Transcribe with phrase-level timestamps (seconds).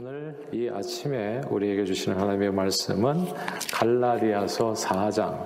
[0.00, 3.16] 오늘 이 아침에 우리에게 주시는 하나님의 말씀은
[3.72, 5.44] 갈라디아서 4장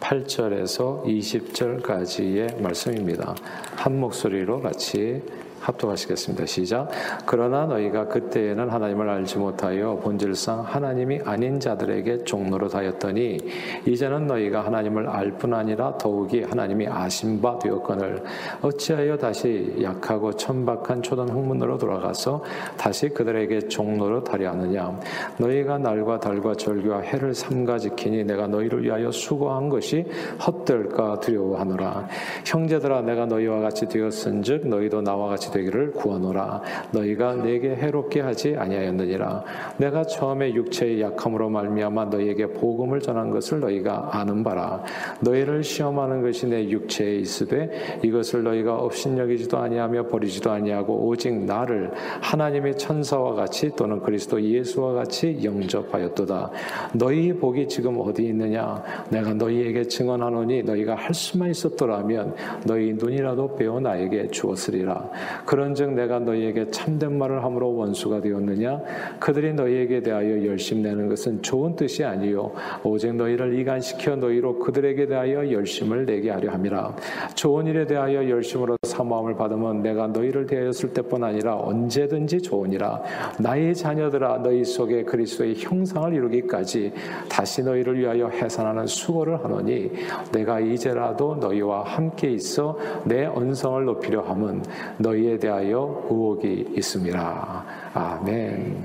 [0.00, 3.34] 8절에서 20절까지의 말씀입니다.
[3.76, 5.20] 한 목소리로 같이
[5.62, 6.46] 합독하시겠습니다.
[6.46, 6.88] 시작.
[7.26, 13.38] 그러나 너희가 그때에는 하나님을 알지 못하여 본질상 하나님이 아닌 자들에게 종로로 하였더니
[13.86, 18.22] 이제는 너희가 하나님을 알 뿐 아니라 더욱이 하나님이 아신 바 되었거늘
[18.60, 22.42] 어찌하여 다시 약하고 천박한 초단 학문으로 돌아가서
[22.76, 24.98] 다시 그들에게 종로로 하려 하느냐
[25.38, 30.04] 너희가 날과 달과 절기와 해를 삼가 지키니 내가 너희를 위하여 수고한 것이
[30.46, 32.08] 헛될까 두려워하노라
[32.44, 36.62] 형제들아 내가 너희와 같이 되었은즉 너희도 나와 같이 되기를 구하노라.
[36.92, 39.44] 너희가 내게 해롭게 하지 아니하였느니라.
[39.76, 44.82] 내가 처음에 육체의 약함으로 말미암아 너희에게 복음을 전한 것을 너희가 아는 바라.
[45.20, 52.78] 너희를 시험하는 것이 내 육체에 있으되 이것을 너희가 업신여기지도 아니하며 버리지도 아니하고 오직 나를 하나님의
[52.78, 56.50] 천사와 같이 또는 그리스도 예수와 같이 영접하였도다.
[56.94, 58.82] 너희 복이 지금 어디 있느냐?
[59.10, 62.34] 내가 너희에게 증언하노니 너희가 할 수만 있었더라면
[62.66, 65.10] 너희 눈이라도 배워 나에게 주었으리라
[65.44, 68.80] 그런즉 내가 너희에게 참된 말을 함으로 원수가 되었느냐?
[69.18, 72.52] 그들이 너희에게 대하여 열심 내는 것은 좋은 뜻이 아니요.
[72.82, 76.96] 오직 너희를 이간시켜 너희로 그들에게 대하여 열심을 내게 하려 함이라.
[77.34, 83.02] 좋은 일에 대하여 열심으로 사모함을 받으면 내가 너희를 대하였을 때뿐 아니라 언제든지 좋으니라.
[83.38, 86.92] 나의 자녀들아 너희 속에 그리스도의 형상을 이루기까지
[87.28, 89.90] 다시 너희를 위하여 해산하는 수고를 하노니
[90.32, 94.62] 내가 이제라도 너희와 함께 있어 내 언성을 높이려 함은
[94.98, 97.64] 너희의 너희에 대하여 의혹이 있습니다.
[97.94, 98.84] 아멘.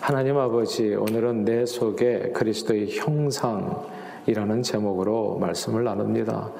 [0.00, 6.50] 하나님 아버지, 오늘은 내 속에 그리스도의 형상이라는 제목으로 말씀을 나눕니다.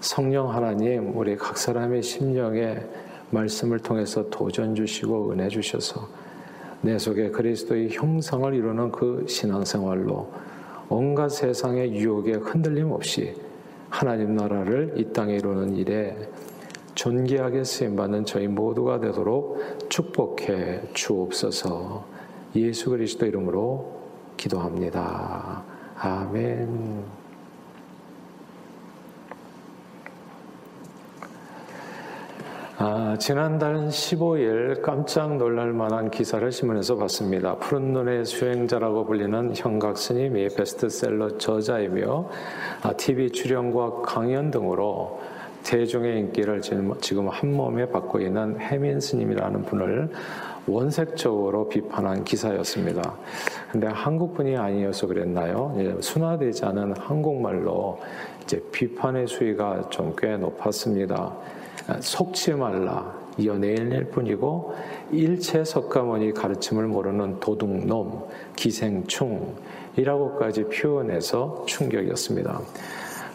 [0.00, 2.76] 성령 하나님, 우리 각 사람의 심령에
[3.30, 6.08] 말씀을 통해서 도전 주시고 은혜 주셔서
[6.80, 10.28] 내 속에 그리스도의 형상을 이루는 그 신앙생활로
[10.88, 13.34] 온갖 세상의 유혹에 흔들림 없이
[13.88, 16.16] 하나님 나라를 이 땅에 이루는 일에
[17.02, 19.58] 존귀하게 쓰임받는 저희 모두가 되도록
[19.88, 22.04] 축복해 주옵소서
[22.54, 23.92] 예수 그리스도 이름으로
[24.36, 25.64] 기도합니다.
[25.98, 27.02] 아멘.
[32.78, 37.56] 아, 지난달 15일 깜짝 놀랄 만한 기사를 신문에서 봤습니다.
[37.56, 42.28] 푸른 눈의 수행자라고 불리는 형각 스님이 베스트셀러 저자이며
[42.96, 45.20] TV 아, 출연과 강연 등으로
[45.64, 50.10] 대중의 인기를 지금 한 몸에 받고 있는 해민 스님이라는 분을
[50.66, 53.14] 원색적으로 비판한 기사였습니다.
[53.70, 55.74] 근데 한국분이 아니어서 그랬나요?
[56.00, 57.98] 순화되지 않은 한국말로
[58.42, 61.34] 이제 비판의 수위가 좀 꽤 높았습니다.
[62.00, 63.12] 속지 말라,
[63.44, 64.74] 연예인일 뿐이고
[65.10, 68.22] 일체 석가모니 가르침을 모르는 도둑놈,
[68.54, 72.60] 기생충이라고까지 표현해서 충격이었습니다.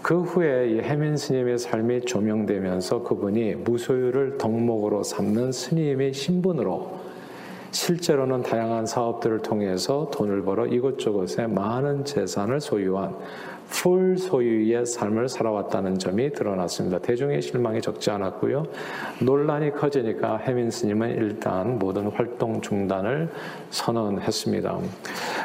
[0.07, 6.97] 그 후에 이 해민 스님의 삶이 조명되면서 그분이 무소유를 덕목으로 삼는 스님의 신분으로
[7.71, 13.17] 실제로는 다양한 사업들을 통해서 돈을 벌어 이곳저곳에 많은 재산을 소유한
[13.69, 16.99] full 소유의 삶을 살아왔다는 점이 드러났습니다.
[16.99, 18.65] 대중의 실망이 적지 않았고요.
[19.21, 23.29] 논란이 커지니까 혜민 스님은 일단 모든 활동 중단을
[23.71, 24.79] 선언했습니다.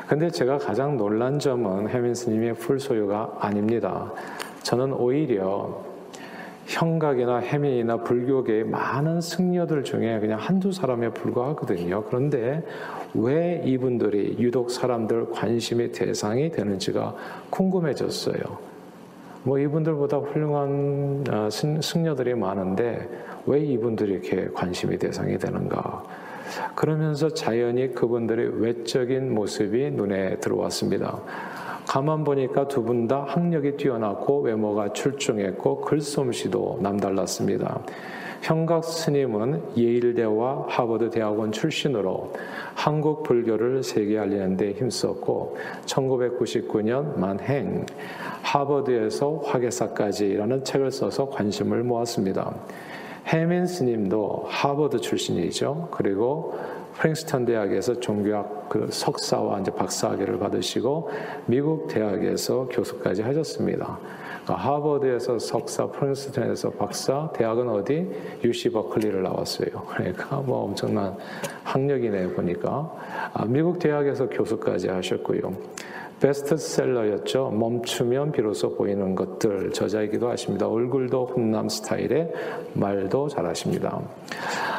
[0.06, 4.12] 근데 제가 가장 놀란 점은 혜민 스님의 full 소유가 아닙니다.
[4.62, 5.82] 저는 오히려
[6.66, 12.04] 현각이나 혜민이나 불교계의 많은 승려들 중에 그냥 한두 사람에 불과하거든요.
[12.04, 12.62] 그런데
[13.14, 17.14] 왜 이분들이 유독 사람들 관심의 대상이 되는지가
[17.50, 18.72] 궁금해졌어요.
[19.44, 23.08] 뭐 이분들보다 훌륭한 어, 승려들이 많은데
[23.46, 26.04] 왜 이분들이 이렇게 관심의 대상이 되는가?
[26.74, 31.20] 그러면서 자연히 그분들의 외적인 모습이 눈에 들어왔습니다.
[31.86, 37.80] 가만 보니까 두 분 다 학력이 뛰어났고 외모가 출중했고 글솜씨도 남달랐습니다.
[38.42, 42.32] 형각 스님은 예일대와 하버드 대학원 출신으로
[42.74, 45.56] 한국 불교를 세계 알리는 데 힘썼고
[45.86, 47.86] 1999년 만행
[48.42, 52.52] 하버드에서 화계사까지라는 책을 써서 관심을 모았습니다.
[53.28, 55.88] 해민 스님도 하버드 출신이죠.
[55.92, 56.58] 그리고
[56.94, 61.10] 프랭스턴 대학에서 종교학 그 석사와 이제 박사학위를 받으시고
[61.46, 63.98] 미국 대학에서 교수까지 하셨습니다.
[64.44, 68.10] 그러니까 하버드에서 석사, 프랭스턴에서 박사, 대학은 어디?
[68.42, 69.68] UC 버클리를 나왔어요.
[69.88, 71.16] 그러니까 뭐 엄청난
[71.64, 72.92] 학력이네 보니까
[73.32, 75.52] 아, 미국 대학에서 교수까지 하셨고요.
[76.20, 77.50] 베스트셀러였죠.
[77.50, 80.68] 멈추면 비로소 보이는 것들 저자이기도 하십니다.
[80.68, 82.32] 얼굴도 훈남 스타일의
[82.74, 84.00] 말도 잘하십니다.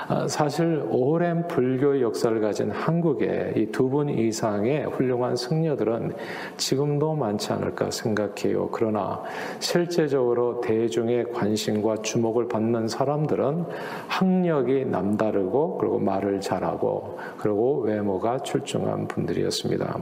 [0.08, 6.14] 아, 사실 오랜 불교 역사를 가진 한국의 이 두 분 이상의 훌륭한 승려들은
[6.58, 8.70] 지금도 많지 않을까 생각해요.
[8.72, 9.22] 그러나
[9.60, 13.66] 실제적으로 대중의 관심과 주목을 받는 사람들은
[14.08, 20.00] 학력이 남다르고 그리고 말을 잘하고 그리고 외모가 출중한 분들이었습니다.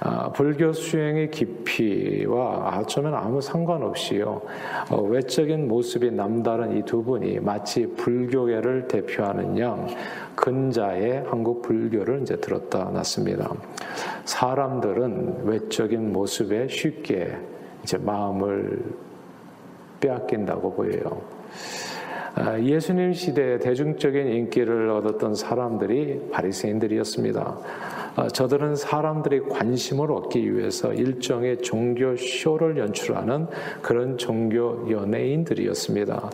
[0.00, 4.42] 아, 불교 수행의 깊이와 어쩌면 아무 상관없이요.
[4.90, 9.86] 어, 외적인 모습이 남다른 이 두 분이 마치 불교계를 대표 하는 양
[10.34, 13.52] 근자의 한국 불교를 이제 들었다 놨습니다.
[14.24, 17.36] 사람들은 외적인 모습에 쉽게
[17.82, 18.82] 이제 마음을
[20.00, 21.22] 빼앗긴다고 보여요.
[22.36, 27.58] 아, 예수님 시대에 대중적인 인기를 얻었던 사람들이 바리새인들이었습니다.
[28.16, 33.48] 아, 저들은 사람들의 관심을 얻기 위해서 일종의 종교 쇼를 연출하는
[33.82, 36.30] 그런 종교 연예인들이었습니다.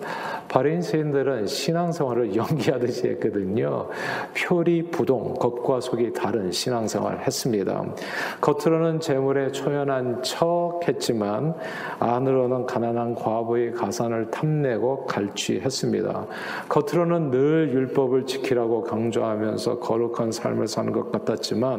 [0.48, 3.88] 바리새인들은 신앙생활을 연기하듯이 했거든요.
[4.36, 7.82] 표리 부동, 겉과 속이 다른 신앙생활을 했습니다.
[8.42, 11.54] 겉으로는 재물에 초연한 척 했지만
[11.98, 16.26] 안으로는 가난한 과부의 가산을 탐내고 갈취했습니다.
[16.68, 21.69] 겉으로는 늘 율법을 지키라고 강조하면서 거룩한 삶을 사는 것 같았지만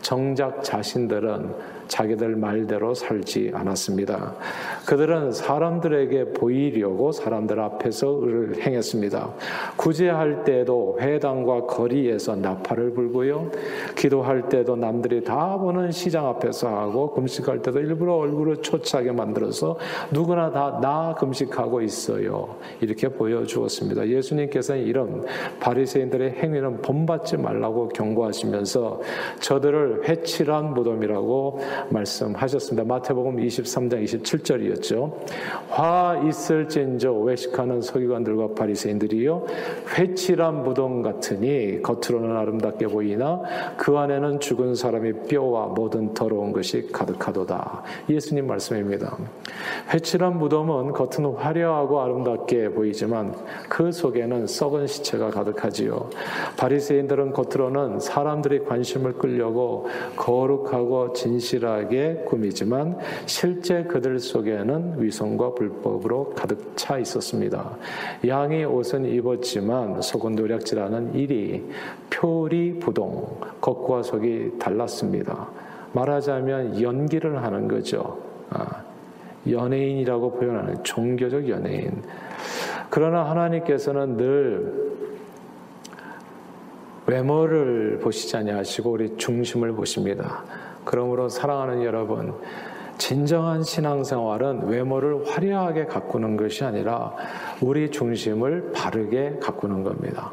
[0.00, 4.34] 정작 자신들은 자기들 말대로 살지 않았습니다.
[4.86, 9.30] 그들은 사람들에게 보이려고 사람들 앞에서 을을 행했습니다.
[9.76, 13.50] 구제할 때도 회당과 거리에서 나팔을 불고요.
[13.96, 19.76] 기도할 때도 남들이 다 보는 시장 앞에서 하고 금식할 때도 일부러 얼굴을 초췌하게 만들어서
[20.12, 22.56] 누구나 다 나 금식하고 있어요.
[22.80, 24.08] 이렇게 보여주었습니다.
[24.08, 25.24] 예수님께서는 이런
[25.60, 29.00] 바리새인들의 행위는 본받지 말라고 경고하시면서
[29.38, 31.60] 저들을 회칠한 무덤이라고
[31.90, 32.84] 말씀하셨습니다.
[32.84, 35.12] 마태복음 23장 27절이었죠.
[35.68, 39.46] 화 있을진저 외식하는 서기관들과 바리새인들이요
[39.96, 43.42] 회칠한 무덤 같으니 겉으로는 아름답게 보이나
[43.76, 47.82] 그 안에는 죽은 사람이 뼈와 모든 더러운 것이 가득하도다.
[48.08, 49.16] 예수님 말씀입니다.
[49.92, 53.34] 회칠한 무덤은 겉은 화려하고 아름답게 보이지만
[53.68, 56.10] 그 속에는 썩은 시체가 가득하지요.
[56.56, 59.86] 바리새인들은 겉으로는 사람들이 관심을 끌려고
[60.16, 62.96] 거룩하고 진실하게 꾸미지만
[63.26, 67.76] 실제 그들 속에는 위선과 불법으로 가득 차 있었습니다.
[68.26, 71.62] 양이 옷은 입었지만 속은 노략질하는 일이
[72.08, 75.48] 표리 부동 겉과 속이 달랐습니다.
[75.92, 78.18] 말하자면 연기를 하는 거죠.
[78.48, 78.82] 아,
[79.48, 82.02] 연예인이라고 표현하는 종교적 연예인.
[82.88, 84.90] 그러나 하나님께서는 늘
[87.10, 90.44] 외모를 보시지 아니하시고 우리 중심을 보십니다.
[90.84, 92.34] 그러므로 사랑하는 여러분,
[92.98, 97.16] 진정한 신앙생활은 외모를 화려하게 가꾸는 것이 아니라
[97.60, 100.30] 우리 중심을 바르게 가꾸는 겁니다.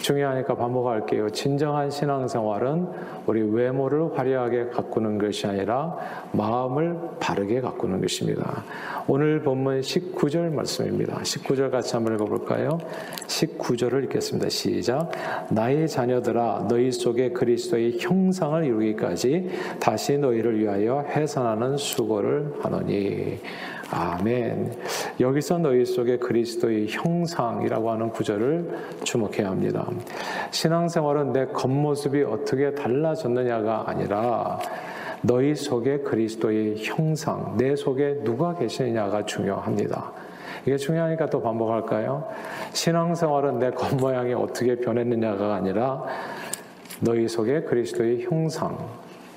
[0.00, 1.30] 중요하니까 반복할게요.
[1.30, 2.88] 진정한 신앙생활은
[3.26, 5.96] 우리 외모를 화려하게 가꾸는 것이 아니라
[6.32, 8.64] 마음을 바르게 가꾸는 것입니다.
[9.08, 11.18] 오늘 본문 19절 말씀입니다.
[11.18, 12.78] 19절 같이 한번 읽어볼까요?
[13.26, 14.48] 19절을 읽겠습니다.
[14.48, 15.10] 시작.
[15.50, 19.50] 나의 자녀들아 너희 속에 그리스도의 형상을 이루기까지
[19.80, 23.38] 다시 너희를 위하여 해산하는 수고를 하노니
[23.90, 24.76] 아멘.
[25.20, 29.88] 여기서 너희 속에 그리스도의 형상이라고 하는 구절을 주목해야 합니다.
[30.50, 34.58] 신앙생활은 내 겉모습이 어떻게 달라졌느냐가 아니라
[35.22, 40.12] 너희 속에 그리스도의 형상, 내 속에 누가 계시느냐가 중요합니다.
[40.66, 42.28] 이게 중요하니까 또 반복할까요?
[42.72, 46.04] 신앙생활은 내 겉모양이 어떻게 변했느냐가 아니라
[47.00, 48.76] 너희 속에 그리스도의 형상,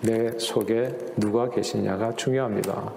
[0.02, 2.94] 내 속에 누가 계시냐가 중요합니다.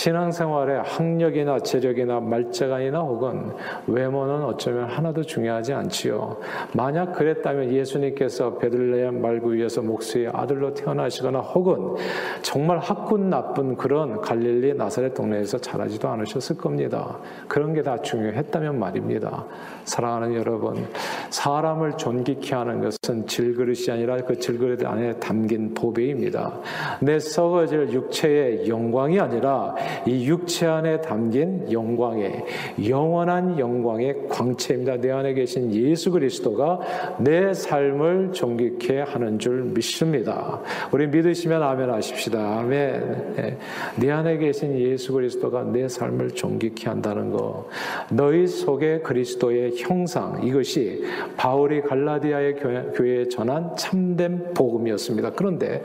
[0.00, 3.52] 신앙생활에 학력이나 재력이나 말재간이나 혹은
[3.86, 6.38] 외모는 어쩌면 하나도 중요하지 않지요.
[6.72, 11.96] 만약 그랬다면 예수님께서 베들레헴 말구 위에서 목수의 아들로 태어나시거나 혹은
[12.40, 17.18] 정말 학군 나쁜 그런 갈릴리 나사렛 동네에서 자라지도 않으셨을 겁니다.
[17.46, 19.46] 그런 게 다 중요했다면 말입니다.
[19.84, 20.86] 사랑하는 여러분,
[21.30, 26.58] 사람을 존귀케 하는 것은 질그릇이 아니라 그 질그릇 안에 담긴 보배입니다.
[27.00, 29.74] 내 썩어질 육체의 영광이 아니라
[30.06, 32.44] 이 육체 안에 담긴 영광의
[32.88, 34.96] 영원한 영광의 광채입니다.
[34.96, 36.80] 내 안에 계신 예수 그리스도가
[37.18, 40.60] 내 삶을 존귀케 하는 줄 믿습니다.
[40.92, 42.60] 우리 믿으시면 아멘 하십시다.
[42.60, 43.34] 아멘.
[43.36, 43.58] 네.
[43.96, 47.68] 내 안에 계신 예수 그리스도가 내 삶을 존귀케 한다는 거.
[48.10, 51.04] 너희 속에 그리스도의 형상 이것이
[51.36, 52.56] 바울이 갈라디아의
[52.94, 55.30] 교회에 전한 참된 복음이었습니다.
[55.30, 55.82] 그런데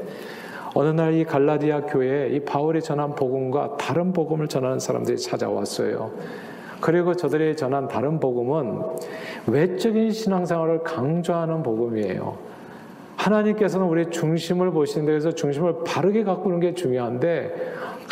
[0.76, 6.12] 어느 날 이 갈라디아 교회에 이 바울이 전한 복음과 다른 복음을 전하는 사람들이 찾아왔어요.
[6.82, 8.82] 그리고 저들이 전한 다른 복음은
[9.48, 12.38] 외적인 신앙생활을 강조하는 복음이에요.
[13.16, 17.56] 하나님께서는 우리의 중심을 보시는 데서 중심을 바르게 가꾸는 게 중요한데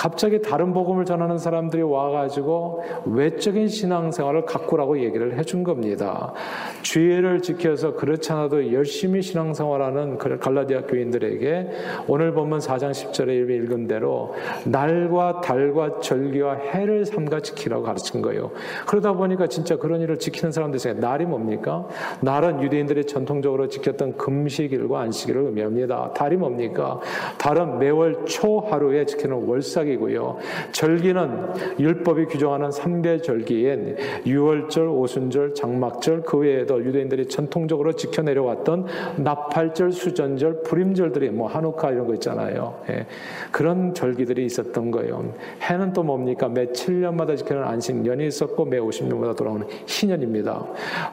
[0.04, 6.34] 갑자기 다른 복음을 전하는 사람들이 와가지고 외적인 신앙생활을 가꾸라고 얘기를 해준 겁니다.
[6.82, 11.70] 주의를 지켜서 그렇지 않아도 열심히 신앙생활하는 갈라디아 교인들에게
[12.10, 14.34] 오늘 보면 4장 10절에 읽은 대로
[14.66, 18.52] 날과 달과 절기와 해를 삼가 지키라고 가르친 거예요.
[18.86, 21.88] 그러다 보니까 진짜 그런 일을 지키는 사람들 중에 날이 뭡니까?
[22.20, 26.12] 날은 유대인들이 전통적으로 지켰던 금식일과 안식일을 의미합니다.
[26.14, 27.00] 달이 뭡니까?
[27.38, 30.38] 달은 매월 초 하루에 지키는 월삭 절기고요.
[30.72, 33.96] 절기는 율법이 규정하는 3대 절기인
[34.26, 38.86] 유월절, 오순절, 장막절 그 외에도 유대인들이 전통적으로 지켜내려왔던
[39.18, 42.82] 나팔절, 수전절, 불임절들이 뭐 한우카 이런 거 있잖아요.
[42.90, 43.06] 예.
[43.52, 45.34] 그런 절기들이 있었던 거예요.
[45.62, 46.50] 해는 또 뭡니까?
[46.50, 50.66] 매 7년마다 지키는 안식년이 있었고 매 50년마다 돌아오는 희년입니다.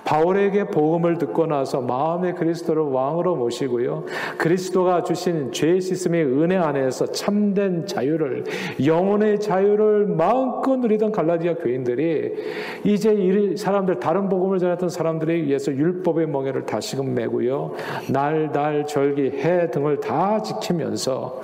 [0.05, 4.05] 바울에게 복음을 듣고 나서 마음의 그리스도를 왕으로 모시고요.
[4.39, 8.45] 그리스도가 주신 죄 씻음의 은혜 안에서 참된 자유를
[8.85, 12.35] 영혼의 자유를 마음껏 누리던 갈라디아 교인들이
[12.85, 17.75] 이제 이 사람들 다른 복음을 전했던 사람들에 의해서 율법의 멍에를 다시금 메고요.
[18.11, 21.43] 날, 달, 절기, 해 등을 다 지키면서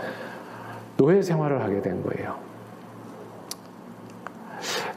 [0.97, 2.47] 노예 생활을 하게 된 거예요.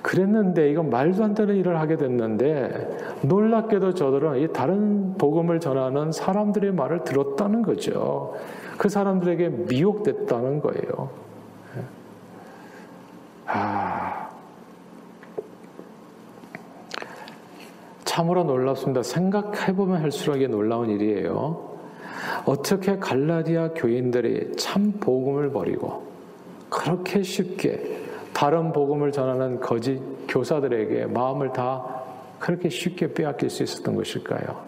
[0.02, 6.72] 그랬는데 이건 말도 안 되는 일을 하게 됐는데 놀랍게도 저들은 이 다른 복음을 전하는 사람들의
[6.72, 8.34] 말을 들었다는 거죠.
[8.78, 11.10] 그 사람들에게 미혹됐다는 거예요.
[13.52, 14.30] 아,
[18.06, 19.02] 참으로 놀랍습니다.
[19.02, 21.70] 생각해보면 할수록 놀라운 일이에요.
[22.46, 26.08] 어떻게 갈라디아 교인들이 참 복음을 버리고
[26.70, 28.00] 그렇게 쉽게
[28.34, 32.04] 다른 복음을 전하는 거짓 교사들에게 마음을 다
[32.38, 34.64] 그렇게 쉽게 빼앗길 수 있었던 것일까요?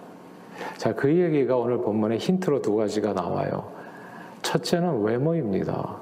[0.77, 3.71] 자, 그 얘기가 오늘 본문에 힌트로 두 가지가 나와요.
[4.41, 5.97] 첫째는 외모입니다.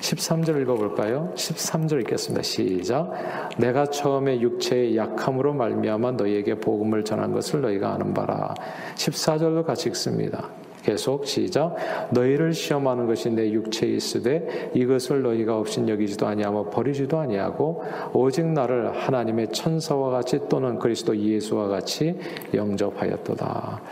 [0.00, 1.32] 13절 읽어볼까요?
[1.34, 2.42] 13절 읽겠습니다.
[2.42, 3.10] 시작.
[3.58, 8.54] 내가 처음에 육체의 약함으로 말미암아 너희에게 복음을 전한 것을 너희가 아는 바라.
[8.96, 10.48] 14절도 같이 읽습니다.
[10.82, 11.76] 계속 시작.
[12.12, 17.82] 너희를 시험하는 것이 내 육체에 있으되 이것을 너희가 없인 여기지도 아니하고 버리지도 아니하고
[18.14, 22.18] 오직 나를 하나님의 천사와 같이 또는 그리스도 예수와 같이
[22.54, 23.82] 영접하였도다.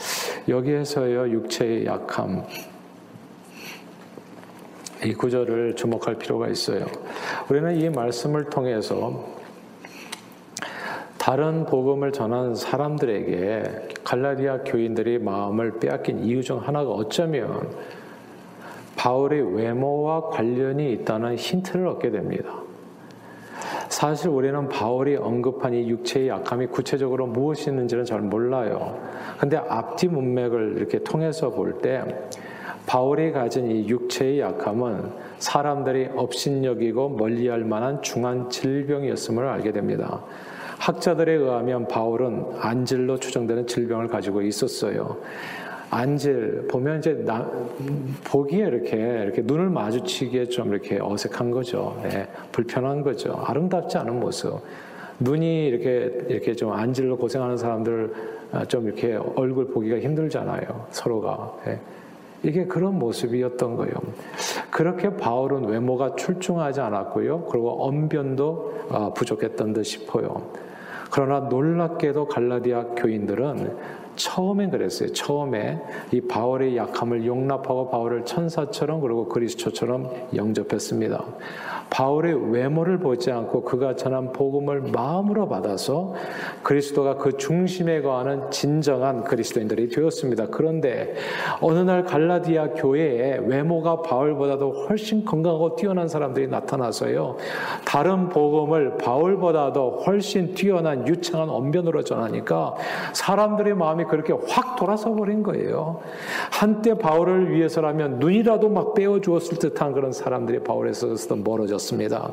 [0.49, 2.45] 여기에서요 육체의 약함
[5.05, 6.87] 이 구절을 주목할 필요가 있어요.
[7.51, 9.25] 우리는 이 말씀을 통해서
[11.19, 17.69] 다른 복음을 전한 사람들에게 갈라디아 교인들이 마음을 빼앗긴 이유 중 하나가 어쩌면
[18.97, 22.63] 바울의 외모와 관련이 있다는 힌트를 얻게 됩니다.
[23.89, 28.99] 사실 우리는 바울이 언급한 이 육체의 약함이 구체적으로 무엇이 있는지는 잘 몰라요.
[29.39, 32.03] 근데 앞뒤 문맥을 이렇게 통해서 볼 때
[32.87, 40.23] 바울이 가진 이 육체의 약함은 사람들이 업신여기고 멀리할 만한 중한 질병이었음을 알게 됩니다.
[40.79, 45.17] 학자들에 의하면 바울은 안질로 추정되는 질병을 가지고 있었어요.
[45.91, 47.49] 안질 보면 이제 나,
[48.25, 51.99] 보기에 이렇게 이렇게 눈을 마주치기에 좀 이렇게 어색한 거죠.
[52.03, 53.33] 네, 불편한 거죠.
[53.45, 54.61] 아름답지 않은 모습.
[55.21, 58.13] 눈이 이렇게 이렇게 좀 안질로 고생하는 사람들
[58.53, 60.87] 아, 좀 이렇게 얼굴 보기가 힘들잖아요.
[60.91, 61.57] 서로가.
[61.65, 61.81] 네.
[62.47, 63.95] 이게 그런 모습이었던 거예요.
[64.71, 67.47] 그렇게 바울은 외모가 출중하지 않았고요.
[67.47, 70.53] 그리고 언변도 아, 부족했던 듯 싶어요.
[71.11, 73.77] 그러나 놀랍게도 갈라디아 교인들은
[74.15, 75.13] 처음엔 그랬어요.
[75.13, 75.81] 처음에
[76.13, 81.25] 이 바울의 약함을 용납하고 바울을 천사처럼 그리고 그리스도처럼 영접했습니다.
[81.91, 86.15] 바울의 외모를 보지 않고 그가 전한 복음을 마음으로 받아서
[86.63, 90.49] 그리스도가 그 중심에 거하는 진정한 그리스도인들이 되었습니다.
[90.51, 91.15] 그런데
[91.61, 97.37] 어느 날 갈라디아 교회에 외모가 바울보다도 훨씬 건강하고 뛰어난 사람들이 나타나서요.
[97.85, 102.75] 다른 복음을 바울보다도 훨씬 뛰어난 유창한 언변으로 전하니까
[103.13, 106.01] 사람들의 마음이 그렇게 확 돌아서 버린 거예요.
[106.51, 111.07] 한때 바울을 위해서라면 눈이라도 막 빼어 주었을 듯한 그런 사람들이 바울에서
[111.45, 112.33] 멀어져 이어졌습니다.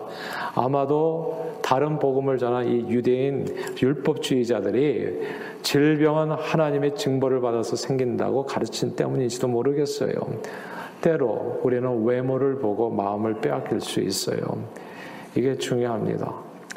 [0.55, 3.45] 아마도 다른 복음을 전한 이 유대인
[3.81, 5.21] 율법주의자들이
[5.61, 10.13] 질병은 하나님의 증거를 받아서 생긴다고 가르친 때문인지도 모르겠어요.
[11.01, 14.39] 때로 우리는 외모를 보고 마음을 빼앗길 수 있어요.
[15.35, 16.33] 이게 중요합니다.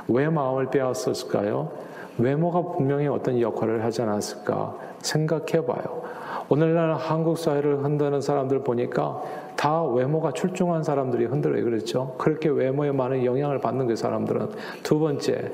[0.08, 1.70] 왜 마음을 빼앗았을까요?
[2.18, 6.02] 외모가 분명히 어떤 역할을 하지 않았을까 생각해 봐요.
[6.48, 9.20] 오늘날 한국 사회를 흔드는 사람들 보니까
[9.56, 11.64] 다 외모가 출중한 사람들이 흔들어요.
[11.64, 12.14] 그렇죠?
[12.18, 14.48] 그렇게 외모에 많은 영향을 받는 그 사람들은
[14.82, 15.50] 두 번째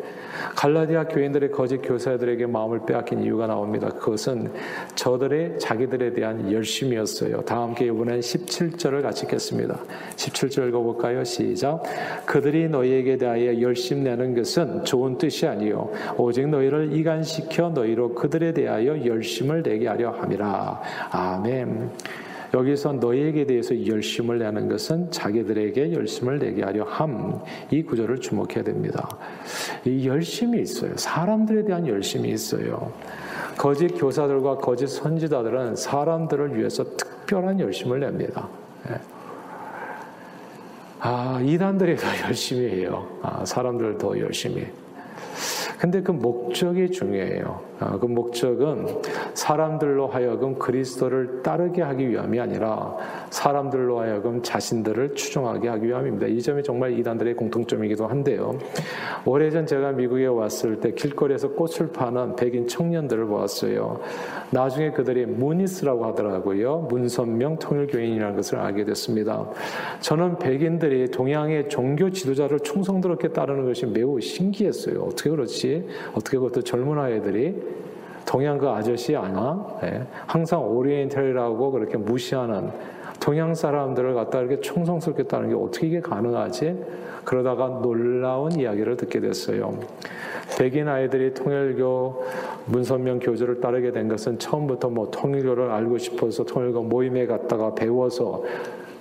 [0.57, 3.89] 갈라디아 교인들의 거짓 교사들에게 마음을 빼앗긴 이유가 나옵니다.
[3.89, 4.53] 그것은
[4.95, 7.43] 저들의 자기들에 대한 열심이었어요.
[7.43, 9.79] 다 함께 이번엔 17절을 같이 읽겠습니다.
[10.17, 11.23] 17절 읽어볼까요?
[11.25, 11.83] 시작.
[12.27, 19.05] 그들이 너희에게 대하여 열심 내는 것은 좋은 뜻이 아니요 오직 너희를 이간시켜 너희로 그들에 대하여
[19.05, 20.81] 열심을 내게 하려 함이라.
[21.11, 21.91] 아멘.
[22.55, 27.43] 여기서 너희에게 대해서 열심을 내는 것은 자기들에게 열심을 내게 하려 함.
[27.71, 29.17] 이 구절을 주목해야 됩니다.
[29.85, 30.97] 이 열심이 있어요.
[30.97, 32.93] 사람들에 대한 열심이 있어요.
[33.57, 38.49] 거짓 교사들과 거짓 선지자들은 사람들을 위해서 특별한 열심을 냅니다.
[38.91, 39.01] 예.
[41.01, 43.09] 아, 이단들이 더 열심히 해요.
[43.23, 44.67] 아, 사람들 더 열심히.
[45.79, 47.72] 근데 그 목적이 중요해요.
[47.83, 48.87] 아, 그 목적은
[49.35, 52.97] 사람들로 하여금 그리스도를 따르게 하기 위함이 아니라
[53.31, 56.27] 사람들로 하여금 자신들을 추종하게 하기 위함입니다.
[56.29, 58.57] 이 점이 정말 이단들의 공통점이기도 한데요.
[59.25, 64.01] 오래전 제가 미국에 왔을 때 길거리에서 꽃을 파는 백인 청년들을 보았어요.
[64.51, 66.87] 나중에 그들이 무니스라고 하더라고요.
[66.91, 69.49] 문선명 통일교인이라는 것을 알게 됐습니다.
[70.01, 75.01] 저는 백인들이 동양의 종교 지도자를 충성스럽게 따르는 것이 매우 신기했어요.
[75.03, 75.87] 어떻게 그렇지?
[76.15, 77.72] 어떻게 그것도 젊은 아이들이
[78.25, 79.67] 동양 그 아저씨 아나?
[79.83, 80.07] 네.
[80.27, 82.71] 항상 오리엔탈이라고 그렇게 무시하는
[83.21, 86.85] 동양 사람들을 갖다 이렇게 충성스럽게 따르는 게 어떻게 이게 가능하지?
[87.25, 89.79] 그러다가 놀라운 이야기를 듣게 됐어요.
[90.59, 92.25] 백인 아이들이 통일교
[92.67, 98.43] 문선명 교주를 따르게 된 것은 처음부터 뭐 통일교를 알고 싶어서 통일교 모임에 갔다가 배워서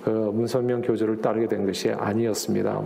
[0.04, 2.82] 그 문선명 교주를 따르게 된 것이 아니었습니다.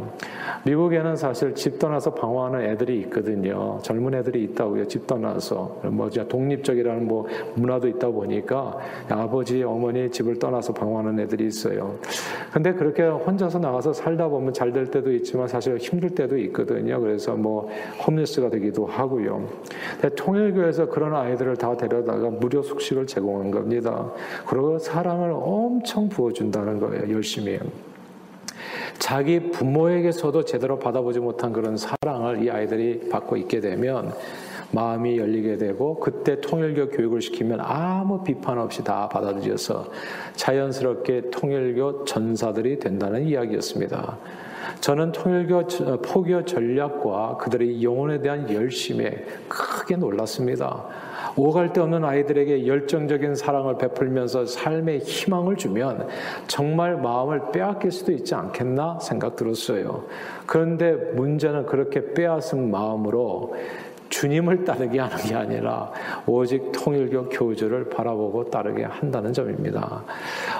[0.64, 3.80] 미국에는 사실 집 떠나서 방황하는 애들이 있거든요.
[3.82, 4.86] 젊은 애들이 있다고요.
[4.86, 11.98] 집 떠나서 뭐 독립적이라는 뭐 문화도 있다 보니까 아버지 어머니 집을 떠나서 방황하는 애들이 있어요.
[12.52, 17.00] 근데 그렇게 혼자서 나가서 살다 보면 잘 될 때도 있지만 사실 힘들 때도 있거든요.
[17.00, 17.70] 그래서 뭐
[18.06, 19.48] 홈리스가 되기도 하고요.
[20.16, 24.12] 통일교에서 그런 아이들을 다 데려다가 무료 숙식을 제공한 겁니다.
[24.46, 27.05] 그리고 사랑을 엄청 부어준다는 거예요.
[27.10, 27.58] 열심히.
[28.98, 34.12] 자기 부모에게서도 제대로 받아보지 못한 그런 사랑을 이 아이들이 받고 있게 되면
[34.72, 39.90] 마음이 열리게 되고 그때 통일교 교육을 시키면 아무 비판 없이 다 받아들여서
[40.34, 44.18] 자연스럽게 통일교 전사들이 된다는 이야기였습니다.
[44.80, 45.66] 저는 통일교
[46.02, 50.86] 포교 전략과 그들의 영혼에 대한 열심에 크게 놀랐습니다.
[51.36, 56.08] 오갈 데 없는 아이들에게 열정적인 사랑을 베풀면서 삶의 희망을 주면
[56.46, 60.04] 정말 마음을 빼앗길 수도 있지 않겠나 생각 들었어요.
[60.46, 63.54] 그런데 문제는 그렇게 빼앗은 마음으로
[64.08, 65.92] 주님을 따르게 하는 게 아니라
[66.26, 70.04] 오직 통일교 교주를 바라보고 따르게 한다는 점입니다.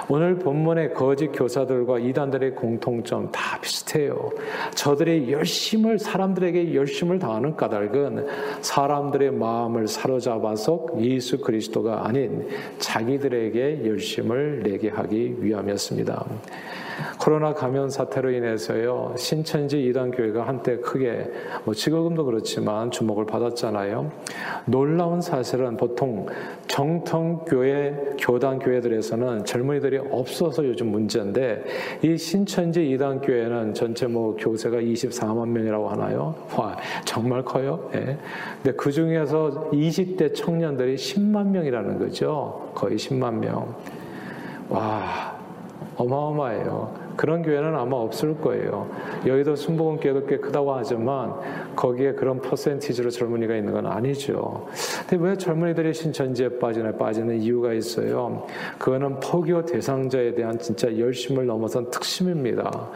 [0.09, 4.29] 오늘 본문의 거짓 교사들과 이단들의 공통점 다 비슷해요.
[4.73, 8.27] 저들의 열심을 사람들에게 열심을 다하는 까닭은
[8.61, 12.47] 사람들의 마음을 사로잡아서 예수 그리스도가 아닌
[12.79, 16.25] 자기들에게 열심을 내게 하기 위함이었습니다.
[17.19, 21.31] 코로나 감염 사태로 인해서요 신천지 이단 교회가 한때 크게
[21.63, 24.11] 뭐 지금도 그렇지만 주목을 받았잖아요.
[24.65, 26.27] 놀라운 사실은 보통
[26.67, 31.63] 정통 교회 교단 교회들에서는 젊은이들이 없어서 요즘 문제인데
[32.03, 36.35] 이 신천지 이단 교회는 전체 뭐 교세가 24만 명이라고 하나요?
[36.57, 37.89] 와 정말 커요.
[37.95, 38.17] 예.
[38.61, 42.71] 근데 그 중에서 20대 청년들이 10만 명이라는 거죠.
[42.73, 43.75] 거의 10만 명.
[44.69, 45.26] 와
[45.97, 47.07] 어마어마해요.
[47.17, 48.89] 그런 교회는 아마 없을 거예요.
[49.25, 51.33] 여의도 순복음 교회도 꽤 크다고 하지만
[51.75, 54.67] 거기에 그런 퍼센티지로 젊은이가 있는 건 아니죠.
[55.07, 58.45] 근데 왜 젊은이들이 신천지에 빠지나 빠지는 이유가 있어요.
[58.77, 62.89] 그거는 포교 대상자에 대한 진짜 열심을 넘어선 특심입니다.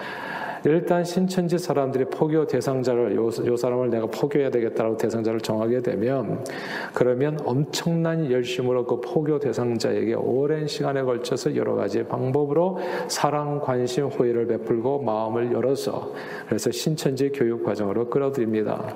[0.63, 6.45] 일단 신천지 사람들이 포교 대상자를 요, 요 사람을 내가 포교해야 되겠다라고 대상자를 정하게 되면
[6.93, 14.47] 그러면 엄청난 열심으로 그 포교 대상자에게 오랜 시간에 걸쳐서 여러 가지 방법으로 사랑, 관심, 호의를
[14.47, 16.13] 베풀고 마음을 열어서
[16.47, 18.95] 그래서 신천지 교육 과정으로 끌어들입니다.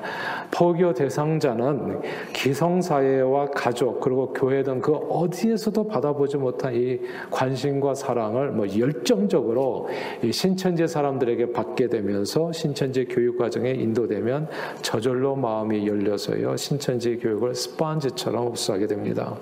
[0.52, 2.02] 포교 대상자는
[2.34, 7.00] 기성사회와 가족 그리고 교회 등 그 어디에서도 받아보지 못한 이
[7.32, 9.90] 관심과 사랑을 뭐 열정적으로
[10.22, 14.50] 이 신천지 사람들에게 받게 되면서 신천지 교육 과정에 인도되면
[14.82, 19.36] 저절로 마음이 열려서요 신천지 교육을 스펀지처럼 흡수하게 됩니다.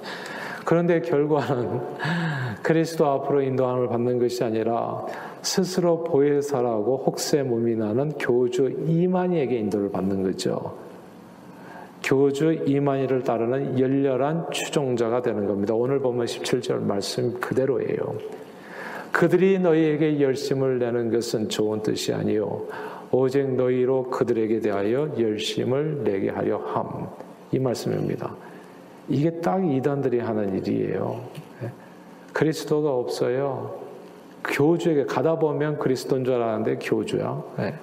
[0.63, 1.81] 그런데 결과는
[2.63, 5.05] 그리스도 앞으로 인도함을 받는 것이 아니라
[5.41, 10.77] 스스로 보혜사라고 혹세 나는 교주 이만희에게 인도를 받는 거죠.
[12.03, 15.73] 교주 이만희를 따르는 열렬한 추종자가 되는 겁니다.
[15.73, 18.42] 오늘 보면 17절 말씀 그대로예요.
[19.13, 22.65] 그들이 너희에게 열심을 내는 것은 좋은 뜻이 아니요
[23.11, 27.07] 오직 너희로 그들에게 대하여 열심을 내게 하려 함.
[27.51, 28.35] 이 말씀입니다.
[29.07, 31.21] 이게 딱 이단들이 하는 일이에요.
[31.61, 31.71] 예.
[32.33, 33.79] 그리스도가 없어요.
[34.43, 37.43] 교주에게 가다 보면 그리스도인 줄 알았는데 교주야.
[37.59, 37.75] 예.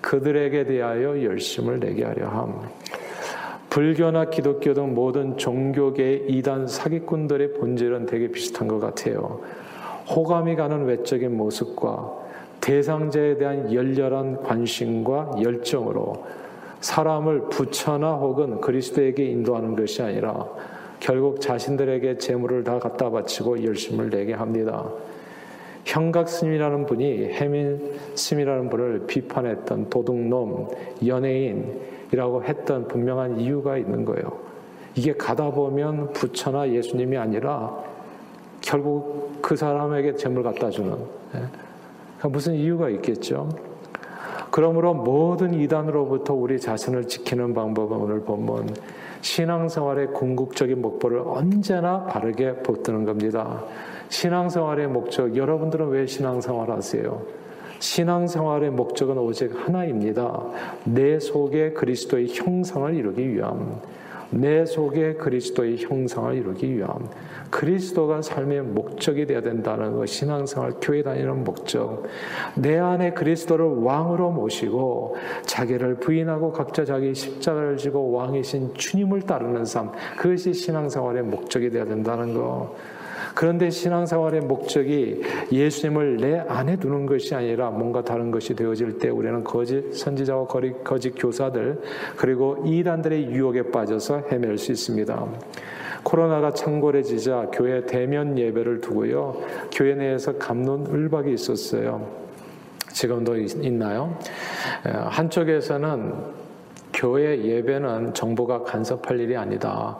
[0.00, 2.62] 그들에게 대하여 열심을 내게 하려 함.
[3.70, 9.40] 불교나 기독교 등 모든 종교계 이단 사기꾼들의 본질은 되게 비슷한 것 같아요.
[10.14, 12.12] 호감이 가는 외적인 모습과
[12.60, 16.24] 대상자에 대한 열렬한 관심과 열정으로
[16.80, 20.46] 사람을 부처나 혹은 그리스도에게 인도하는 것이 아니라
[20.98, 24.90] 결국 자신들에게 재물을 다 갖다 바치고 열심을 내게 합니다.
[25.84, 30.68] 형각스님이라는 분이 해민 스님이라는 분을 비판했던 도둑놈,
[31.06, 34.38] 연예인이라고 했던 분명한 이유가 있는 거예요.
[34.94, 37.89] 이게 가다 보면 부처나 예수님이 아니라
[38.60, 41.38] 결국 그 사람에게 재물 갖다 주는 예.
[42.18, 43.48] 그러니까 무슨 이유가 있겠죠.
[44.50, 48.74] 그러므로 모든 이단으로부터 우리 자신을 지키는 방법은 오늘 보면
[49.20, 53.62] 신앙생활의 궁극적인 목표를 언제나 바르게 붙드는 겁니다.
[54.08, 57.22] 신앙생활의 목적, 여러분들은 왜 신앙생활 하세요?
[57.78, 60.42] 신앙생활의 목적은 오직 하나입니다.
[60.84, 63.80] 내 속에 그리스도의 형상을 이루기 위함.
[64.30, 67.08] 내 속에 그리스도의 형상을 이루기 위함.
[67.50, 72.04] 그리스도가 삶의 목적이 되어야 된다는 것, 신앙생활, 교회 다니는 목적.
[72.54, 75.16] 내 안에 그리스도를 왕으로 모시고
[75.46, 79.90] 자기를 부인하고 각자 자기 십자가를 지고 왕이신 주님을 따르는 삶.
[80.16, 82.70] 그것이 신앙생활의 목적이 되어야 된다는 것.
[83.34, 89.42] 그런데 신앙생활의 목적이 예수님을 내 안에 두는 것이 아니라 뭔가 다른 것이 되어질 때 우리는
[89.44, 90.46] 거짓 선지자와
[90.84, 91.80] 거짓 교사들
[92.16, 95.26] 그리고 이단들의 유혹에 빠져서 헤맬 수 있습니다.
[96.02, 99.36] 코로나가 창궐해지자 교회 대면 예배를 두고요.
[99.72, 102.06] 교회 내에서 감론을박이 있었어요.
[102.92, 104.18] 지금도 있나요?
[104.82, 106.14] 한쪽에서는
[106.92, 109.98] 교회 예배는 정부가 간섭할 일이 아니다.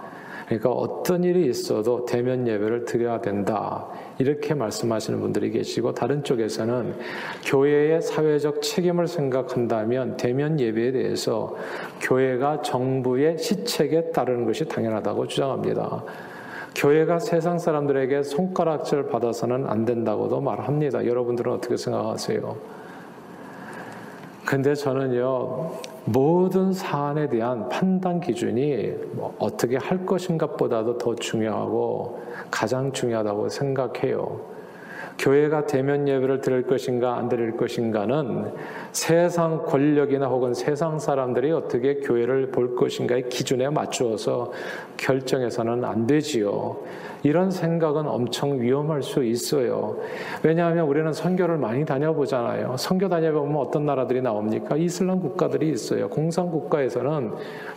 [0.50, 3.86] 그러니까 어떤 일이 있어도 대면 예배를 드려야 된다.
[4.18, 6.96] 이렇게 말씀하시는 분들이 계시고 다른 쪽에서는
[7.44, 11.54] 교회의 사회적 책임을 생각한다면 대면 예배에 대해서
[12.00, 16.02] 교회가 정부의 시책에 따르는 것이 당연하다고 주장합니다.
[16.74, 21.06] 교회가 세상 사람들에게 손가락질 받아서는 안 된다고도 말합니다.
[21.06, 22.56] 여러분들은 어떻게 생각하세요?
[24.44, 25.70] 근데 저는요,
[26.04, 34.40] 모든 사안에 대한 판단 기준이 뭐 어떻게 할 것인가 보다도 더 중요하고 가장 중요하다고 생각해요.
[35.18, 38.52] 교회가 대면 예배를 드릴 것인가 안 드릴 것인가는
[38.92, 44.52] 세상 권력이나 혹은 세상 사람들이 어떻게 교회를 볼 것인가의 기준에 맞추어서
[44.96, 46.78] 결정해서는 안 되지요.
[47.22, 49.98] 이런 생각은 엄청 위험할 수 있어요.
[50.42, 52.76] 왜냐하면 우리는 선교를 많이 다녀보잖아요.
[52.78, 54.76] 선교 다녀보면 어떤 나라들이 나옵니까?
[54.76, 56.08] 이슬람 국가들이 있어요.
[56.08, 57.32] 공산 국가에서는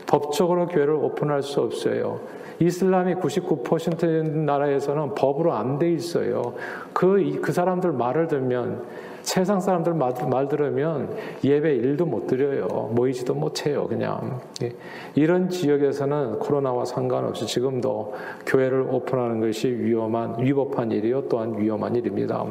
[0.07, 2.21] 법적으로 교회를 오픈할 수 없어요.
[2.59, 6.53] 이슬람이 99% 나라에서는 법으로 안 돼 있어요.
[6.93, 8.83] 그, 그 사람들 말을 들면
[9.23, 11.09] 세상 사람들 말, 말 들으면
[11.43, 12.67] 예배 일도 못 드려요.
[12.93, 13.87] 모이지도 못해요.
[13.87, 14.41] 그냥.
[14.61, 14.73] 예.
[15.15, 18.13] 이런 지역에서는 코로나와 상관없이 지금도
[18.45, 21.29] 교회를 오픈하는 것이 위험한, 위법한 일이요.
[21.29, 22.45] 또한 위험한 일입니다.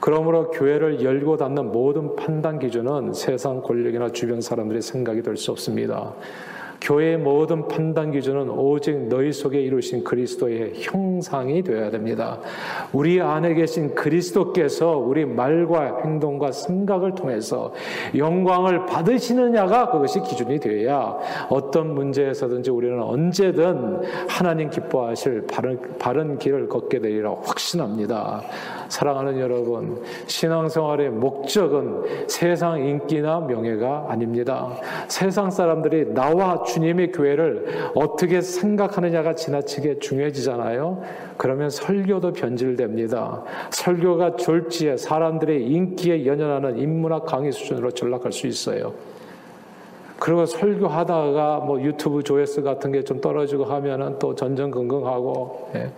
[0.00, 6.14] 그러므로 교회를 열고 닫는 모든 판단 기준은 세상 권력이나 주변 사람들의 생각이 될 수 없습니다.
[6.82, 12.40] 교회의 모든 판단 기준은 오직 너희 속에 이루신 그리스도의 형상이 되어야 됩니다.
[12.92, 17.72] 우리 안에 계신 그리스도께서 우리 말과 행동과 생각을 통해서
[18.16, 21.18] 영광을 받으시느냐가 그것이 기준이 되어야
[21.48, 28.42] 어떤 문제에서든지 우리는 언제든 하나님 기뻐하실 바른, 바른 길을 걷게 되리라 확신합니다.
[28.92, 34.76] 사랑하는 여러분, 신앙생활의 목적은 세상 인기나 명예가 아닙니다.
[35.08, 41.00] 세상 사람들이 나와 주님의 교회를 어떻게 생각하느냐가 지나치게 중요해지잖아요.
[41.38, 43.42] 그러면 설교도 변질됩니다.
[43.70, 48.92] 설교가 졸지에 사람들의 인기에 연연하는 인문학 강의 수준으로 전락할 수 있어요.
[50.18, 55.90] 그리고 설교하다가 뭐 유튜브 조회수 같은 게 좀 떨어지고 하면은 또 전전긍긍하고, 예.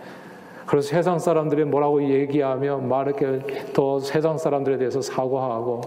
[0.66, 5.82] 그래서 세상 사람들이 뭐라고 얘기하면 막 이렇게 또 세상 사람들에 대해서 사과하고,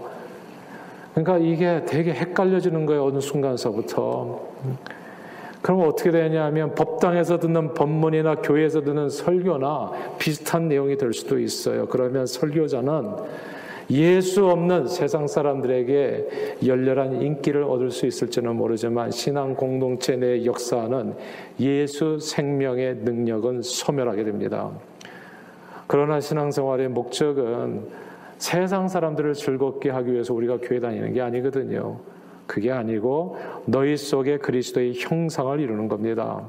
[1.14, 3.06] 그러니까 이게 되게 헷갈려지는 거예요.
[3.06, 4.40] 어느 순간서부터.
[5.60, 11.86] 그럼 어떻게 되냐면 법당에서 듣는 법문이나 교회에서 듣는 설교나 비슷한 내용이 될 수도 있어요.
[11.86, 13.16] 그러면 설교자는
[13.90, 21.14] 예수 없는 세상 사람들에게 열렬한 인기를 얻을 수 있을지는 모르지만 신앙 공동체 내 역사는
[21.60, 24.70] 예수 생명의 능력은 소멸하게 됩니다.
[25.86, 27.86] 그러나 신앙생활의 목적은
[28.36, 31.98] 세상 사람들을 즐겁게 하기 위해서 우리가 교회 다니는 게 아니거든요.
[32.46, 36.46] 그게 아니고 너희 속에 그리스도의 형상을 이루는 겁니다.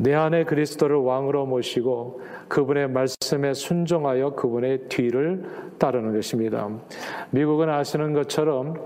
[0.00, 5.44] 내 안에 그리스도를 왕으로 모시고 그분의 말씀에 순종하여 그분의 뒤를
[5.78, 6.70] 따르는 것입니다.
[7.30, 8.76] 미국은 아시는 것처럼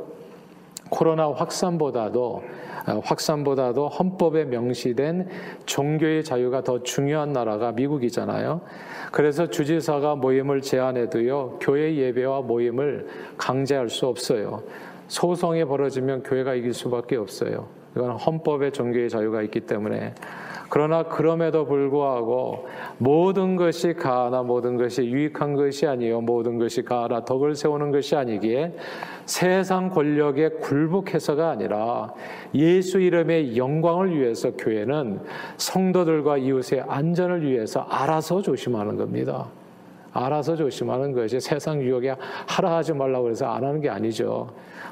[0.90, 2.42] 코로나 확산보다도
[2.87, 5.29] 어, 확산보다도 헌법에 명시된
[5.66, 8.61] 종교의 자유가 더 중요한 나라가 미국이잖아요.
[9.12, 13.07] 그래서 주지사가 모임을 제안해도요, 교회 예배와 모임을
[13.38, 14.64] 강제할 수 없어요.
[15.07, 17.68] 소송이 벌어지면 교회가 이길 수밖에 없어요.
[17.96, 20.14] 이건 헌법에 종교의 자유가 있기 때문에
[20.75, 22.67] 그러나 그럼에도 불구하고
[22.99, 28.75] 모든 것이 가하나 모든 것이 유익한 것이 아니요 모든 것이 가하나 덕을 세우는 것이 아니기에
[29.25, 32.13] 세상 권력에 굴복해서가 아니라
[32.57, 35.21] 예수 이름의 영광을 위해서 교회는
[35.59, 39.47] 성도들과 이웃의 안전을 위해서 알아서 조심하는 겁니다.
[40.13, 42.17] 알아서 조심하는 것이 세상 유혹에
[42.49, 44.49] 하라 하지 말라고 해서 안 하는 게 아니죠.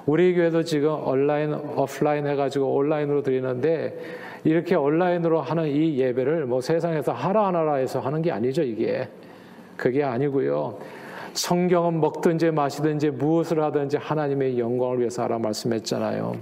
[0.07, 3.99] 우리 교회도 지금 온라인, 오프라인 해가지고 온라인으로 드리는데
[4.45, 9.09] 이렇게 온라인으로 하는 이 예배를 뭐 세상에서 하라 안 하라 해서 하는 게 아니죠, 이게.
[9.77, 10.79] 그게 아니고요.
[11.33, 16.37] 성경은 먹든지 마시든지 무엇을 하든지 하나님의 영광을 위해서 하라 말씀했잖아요.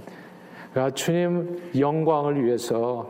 [0.71, 3.09] 그러니까 주님 영광을 위해서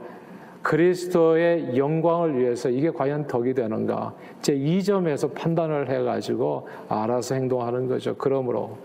[0.61, 4.13] 그리스도의 영광을 위해서 이게 과연 덕이 되는가?
[4.41, 8.15] 제이 점에서 판단을 해가지고 알아서 행동하는 거죠.
[8.15, 8.77] 그러므로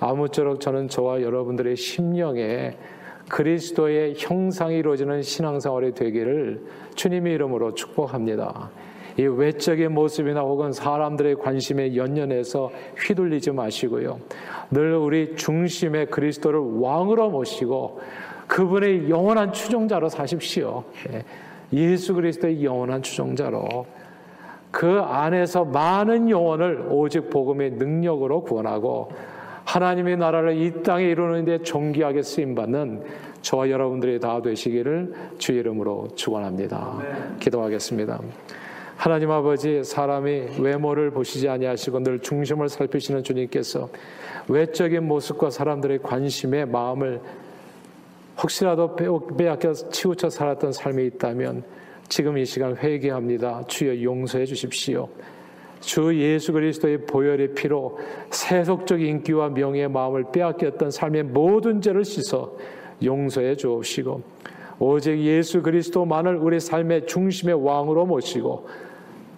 [0.00, 2.76] 아무쪼록 저는 저와 여러분들의 심령에
[3.28, 6.62] 그리스도의 형상이 이루어지는 신앙생활이 되기를
[6.94, 8.70] 주님의 이름으로 축복합니다.
[9.18, 14.20] 이 외적인 모습이나 혹은 사람들의 관심에 연연해서 휘둘리지 마시고요.
[14.70, 18.00] 늘 우리 중심에 그리스도를 왕으로 모시고
[18.46, 20.84] 그분의 영원한 추종자로 사십시오.
[21.12, 21.24] 예.
[21.72, 23.86] 예수 그리스도의 영원한 추종자로
[24.70, 29.10] 그 안에서 많은 영혼을 오직 복음의 능력으로 구원하고
[29.68, 33.02] 하나님의 나라를 이 땅에 이루는데 존귀하게 쓰임 받는
[33.42, 37.02] 저와 여러분들이 다 되시기를 주 이름으로 축원합니다.
[37.38, 38.18] 기도하겠습니다.
[38.96, 43.90] 하나님 아버지 사람이 외모를 보시지 아니하시고 늘 중심을 살피시는 주님께서
[44.48, 47.20] 외적인 모습과 사람들의 관심에 마음을
[48.42, 51.62] 혹시라도 빼앗겨 치우쳐 살았던 삶이 있다면
[52.08, 53.64] 지금 이 시간 회개합니다.
[53.68, 55.10] 주여 용서해 주십시오.
[55.80, 57.98] 주 예수 그리스도의 보혈의 피로
[58.30, 62.56] 세속적 인기와 명예의 마음을 빼앗겼던 삶의 모든 죄를 씻어
[63.02, 64.22] 용서해 주옵시고
[64.80, 68.68] 오직 예수 그리스도만을 우리 삶의 중심의 왕으로 모시고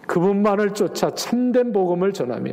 [0.06, 2.52] 그분만을 쫓아 참된 복음을 전하며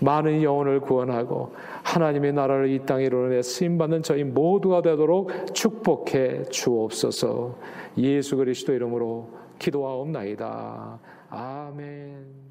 [0.00, 7.56] 많은 영혼을 구원하고 하나님의 나라를 이 땅에 이루는 쓰임받는 저희 모두가 되도록 축복해 주옵소서
[7.98, 10.98] 예수 그리스도 이름으로 기도하옵나이다.
[11.28, 12.49] 아멘.